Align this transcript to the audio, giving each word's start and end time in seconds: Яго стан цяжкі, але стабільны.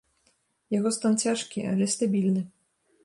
Яго 0.77 0.93
стан 0.95 1.13
цяжкі, 1.25 1.59
але 1.73 1.85
стабільны. 1.97 2.41